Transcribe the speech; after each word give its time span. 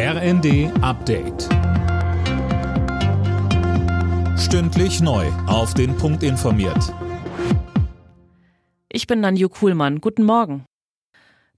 RND 0.00 0.70
Update. 0.80 1.48
Stündlich 4.38 5.00
neu. 5.00 5.26
Auf 5.48 5.74
den 5.74 5.96
Punkt 5.96 6.22
informiert. 6.22 6.94
Ich 8.88 9.08
bin 9.08 9.18
Nanju 9.18 9.48
Kuhlmann. 9.48 10.00
Guten 10.00 10.22
Morgen. 10.22 10.64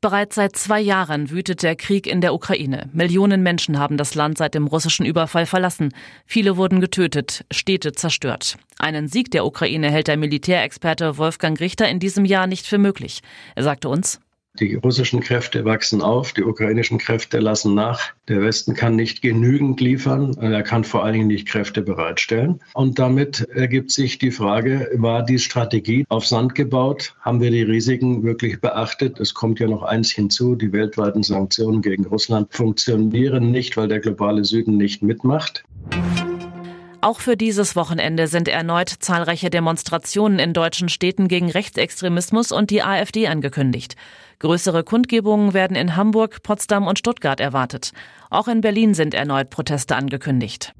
Bereits 0.00 0.36
seit 0.36 0.56
zwei 0.56 0.80
Jahren 0.80 1.28
wütet 1.28 1.62
der 1.62 1.76
Krieg 1.76 2.06
in 2.06 2.22
der 2.22 2.32
Ukraine. 2.32 2.88
Millionen 2.94 3.42
Menschen 3.42 3.78
haben 3.78 3.98
das 3.98 4.14
Land 4.14 4.38
seit 4.38 4.54
dem 4.54 4.66
russischen 4.66 5.04
Überfall 5.04 5.44
verlassen. 5.44 5.92
Viele 6.24 6.56
wurden 6.56 6.80
getötet, 6.80 7.44
Städte 7.50 7.92
zerstört. 7.92 8.56
Einen 8.78 9.08
Sieg 9.08 9.30
der 9.32 9.44
Ukraine 9.44 9.90
hält 9.90 10.08
der 10.08 10.16
Militärexperte 10.16 11.18
Wolfgang 11.18 11.60
Richter 11.60 11.90
in 11.90 11.98
diesem 11.98 12.24
Jahr 12.24 12.46
nicht 12.46 12.66
für 12.66 12.78
möglich. 12.78 13.20
Er 13.54 13.64
sagte 13.64 13.90
uns, 13.90 14.18
die 14.58 14.74
russischen 14.74 15.20
Kräfte 15.20 15.64
wachsen 15.64 16.02
auf, 16.02 16.32
die 16.32 16.42
ukrainischen 16.42 16.98
Kräfte 16.98 17.38
lassen 17.38 17.74
nach. 17.74 18.00
Der 18.28 18.42
Westen 18.42 18.74
kann 18.74 18.96
nicht 18.96 19.22
genügend 19.22 19.80
liefern, 19.80 20.34
er 20.40 20.62
kann 20.62 20.82
vor 20.82 21.04
allen 21.04 21.12
Dingen 21.14 21.26
nicht 21.28 21.46
Kräfte 21.46 21.82
bereitstellen. 21.82 22.60
Und 22.74 22.98
damit 22.98 23.48
ergibt 23.54 23.92
sich 23.92 24.18
die 24.18 24.32
Frage, 24.32 24.90
war 24.94 25.24
die 25.24 25.38
Strategie 25.38 26.04
auf 26.08 26.26
Sand 26.26 26.54
gebaut? 26.54 27.14
Haben 27.20 27.40
wir 27.40 27.50
die 27.50 27.62
Risiken 27.62 28.24
wirklich 28.24 28.60
beachtet? 28.60 29.20
Es 29.20 29.34
kommt 29.34 29.60
ja 29.60 29.68
noch 29.68 29.82
eins 29.82 30.10
hinzu, 30.10 30.56
die 30.56 30.72
weltweiten 30.72 31.22
Sanktionen 31.22 31.80
gegen 31.80 32.04
Russland 32.06 32.52
funktionieren 32.52 33.52
nicht, 33.52 33.76
weil 33.76 33.88
der 33.88 34.00
globale 34.00 34.44
Süden 34.44 34.76
nicht 34.76 35.02
mitmacht. 35.02 35.64
Auch 37.02 37.20
für 37.20 37.36
dieses 37.36 37.76
Wochenende 37.76 38.26
sind 38.26 38.46
erneut 38.46 38.90
zahlreiche 38.90 39.48
Demonstrationen 39.48 40.38
in 40.38 40.52
deutschen 40.52 40.90
Städten 40.90 41.28
gegen 41.28 41.50
Rechtsextremismus 41.50 42.52
und 42.52 42.70
die 42.70 42.82
AfD 42.82 43.26
angekündigt. 43.26 43.96
Größere 44.40 44.84
Kundgebungen 44.84 45.52
werden 45.52 45.76
in 45.76 45.96
Hamburg, 45.96 46.42
Potsdam 46.42 46.86
und 46.86 46.98
Stuttgart 46.98 47.40
erwartet. 47.40 47.92
Auch 48.30 48.48
in 48.48 48.62
Berlin 48.62 48.94
sind 48.94 49.12
erneut 49.12 49.50
Proteste 49.50 49.96
angekündigt. 49.96 50.74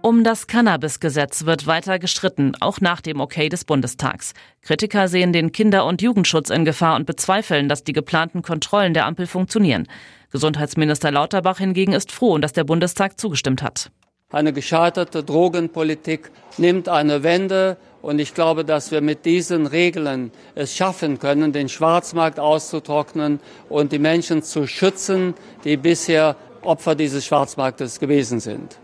Um 0.00 0.24
das 0.24 0.46
Cannabis-Gesetz 0.46 1.44
wird 1.44 1.66
weiter 1.66 1.98
gestritten, 1.98 2.54
auch 2.58 2.80
nach 2.80 3.02
dem 3.02 3.20
Okay 3.20 3.50
des 3.50 3.64
Bundestags. 3.64 4.32
Kritiker 4.62 5.08
sehen 5.08 5.34
den 5.34 5.52
Kinder- 5.52 5.84
und 5.84 6.00
Jugendschutz 6.00 6.48
in 6.48 6.64
Gefahr 6.64 6.96
und 6.96 7.04
bezweifeln, 7.04 7.68
dass 7.68 7.84
die 7.84 7.92
geplanten 7.92 8.40
Kontrollen 8.40 8.94
der 8.94 9.04
Ampel 9.04 9.26
funktionieren. 9.26 9.86
Gesundheitsminister 10.32 11.10
Lauterbach 11.10 11.58
hingegen 11.58 11.92
ist 11.92 12.10
froh, 12.10 12.38
dass 12.38 12.54
der 12.54 12.64
Bundestag 12.64 13.20
zugestimmt 13.20 13.62
hat. 13.62 13.90
Eine 14.32 14.54
gescheiterte 14.54 15.22
Drogenpolitik 15.22 16.30
nimmt 16.56 16.88
eine 16.88 17.22
Wende. 17.22 17.76
Und 18.02 18.18
ich 18.18 18.34
glaube, 18.34 18.64
dass 18.64 18.90
wir 18.90 19.00
mit 19.00 19.24
diesen 19.24 19.66
Regeln 19.66 20.32
es 20.56 20.74
schaffen 20.74 21.20
können, 21.20 21.52
den 21.52 21.68
Schwarzmarkt 21.68 22.40
auszutrocknen 22.40 23.38
und 23.68 23.92
die 23.92 24.00
Menschen 24.00 24.42
zu 24.42 24.66
schützen, 24.66 25.34
die 25.64 25.76
bisher 25.76 26.36
Opfer 26.62 26.94
dieses 26.96 27.24
Schwarzmarktes 27.24 28.00
gewesen 28.00 28.40
sind. 28.40 28.78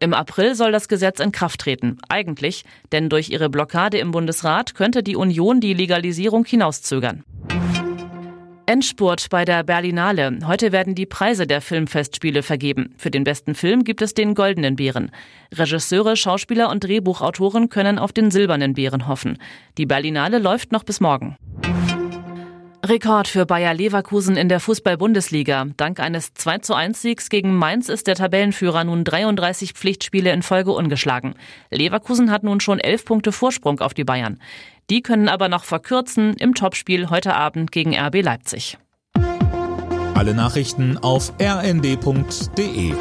Im 0.00 0.14
April 0.14 0.54
soll 0.54 0.70
das 0.70 0.88
Gesetz 0.88 1.18
in 1.18 1.32
Kraft 1.32 1.60
treten. 1.60 1.98
Eigentlich, 2.08 2.64
denn 2.92 3.08
durch 3.08 3.30
ihre 3.30 3.48
Blockade 3.48 3.98
im 3.98 4.12
Bundesrat 4.12 4.74
könnte 4.74 5.02
die 5.02 5.16
Union 5.16 5.60
die 5.60 5.74
Legalisierung 5.74 6.44
hinauszögern. 6.44 7.24
Endspurt 8.68 9.30
bei 9.30 9.46
der 9.46 9.62
Berlinale. 9.62 10.40
Heute 10.46 10.72
werden 10.72 10.94
die 10.94 11.06
Preise 11.06 11.46
der 11.46 11.62
Filmfestspiele 11.62 12.42
vergeben. 12.42 12.94
Für 12.98 13.10
den 13.10 13.24
besten 13.24 13.54
Film 13.54 13.82
gibt 13.82 14.02
es 14.02 14.12
den 14.12 14.34
Goldenen 14.34 14.76
Bären. 14.76 15.10
Regisseure, 15.54 16.16
Schauspieler 16.16 16.68
und 16.68 16.84
Drehbuchautoren 16.84 17.70
können 17.70 17.98
auf 17.98 18.12
den 18.12 18.30
Silbernen 18.30 18.74
Bären 18.74 19.08
hoffen. 19.08 19.38
Die 19.78 19.86
Berlinale 19.86 20.38
läuft 20.38 20.70
noch 20.70 20.84
bis 20.84 21.00
morgen. 21.00 21.38
Rekord 22.84 23.26
für 23.26 23.44
Bayer 23.44 23.74
Leverkusen 23.74 24.36
in 24.36 24.48
der 24.48 24.60
Fußball-Bundesliga. 24.60 25.66
Dank 25.76 26.00
eines 26.00 26.32
2 26.34 26.58
zu 26.58 26.74
1 26.74 27.02
Siegs 27.02 27.28
gegen 27.28 27.54
Mainz 27.56 27.88
ist 27.88 28.06
der 28.06 28.14
Tabellenführer 28.14 28.84
nun 28.84 29.04
33 29.04 29.72
Pflichtspiele 29.72 30.32
in 30.32 30.42
Folge 30.42 30.72
ungeschlagen. 30.72 31.34
Leverkusen 31.70 32.30
hat 32.30 32.44
nun 32.44 32.60
schon 32.60 32.78
11 32.78 33.04
Punkte 33.04 33.32
Vorsprung 33.32 33.80
auf 33.80 33.94
die 33.94 34.04
Bayern. 34.04 34.38
Die 34.90 35.02
können 35.02 35.28
aber 35.28 35.48
noch 35.48 35.64
verkürzen 35.64 36.34
im 36.34 36.54
Topspiel 36.54 37.10
heute 37.10 37.34
Abend 37.34 37.72
gegen 37.72 37.98
RB 37.98 38.22
Leipzig. 38.22 38.78
Alle 40.14 40.34
Nachrichten 40.34 40.98
auf 40.98 41.32
rnd.de 41.40 42.94